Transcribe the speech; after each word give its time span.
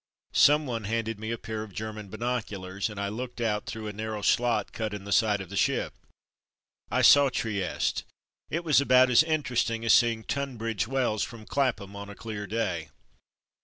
Someone 0.33 0.85
handed 0.85 1.19
me 1.19 1.29
a 1.29 1.37
pair 1.37 1.61
of 1.61 1.75
German 1.75 2.09
binoculars, 2.09 2.89
and 2.89 2.99
I 2.99 3.07
looked 3.09 3.39
out 3.39 3.67
through 3.67 3.85
a 3.87 3.93
narrow 3.93 4.23
slot 4.23 4.71
cut 4.71 4.95
in 4.95 5.03
the 5.03 5.11
side 5.11 5.41
of 5.41 5.51
the 5.51 5.55
ship. 5.55 5.93
I 6.89 7.03
saw 7.03 7.29
Trieste. 7.29 8.03
It 8.49 8.63
was 8.63 8.81
about 8.81 9.11
as 9.11 9.21
interesting 9.21 9.85
as 9.85 9.93
seeing 9.93 10.23
Tunbridge 10.23 10.87
Wells 10.87 11.21
from 11.23 11.45
Clapham 11.45 11.95
on 11.95 12.09
a 12.09 12.15
clear 12.15 12.47
day. 12.47 12.89